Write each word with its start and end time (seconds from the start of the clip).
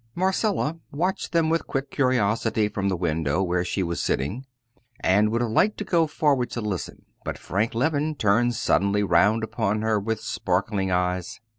Marcella 0.15 0.77
watched 0.91 1.31
them 1.31 1.47
with 1.51 1.67
quick 1.67 1.91
curiosity 1.91 2.67
from 2.67 2.89
the 2.89 2.97
window 2.97 3.43
where 3.43 3.63
she 3.63 3.83
was 3.83 4.01
sitting, 4.01 4.47
and 5.01 5.29
would 5.29 5.41
have 5.41 5.51
liked 5.51 5.77
to 5.77 5.83
go 5.83 6.07
forward 6.07 6.49
to 6.49 6.59
listen. 6.59 7.05
But 7.23 7.37
Frank 7.37 7.75
Leven 7.75 8.15
turned 8.15 8.55
suddenly 8.55 9.03
round 9.03 9.43
upon 9.43 9.83
her 9.83 9.99
with 9.99 10.19
sparkling 10.19 10.89
eyes. 10.89 11.39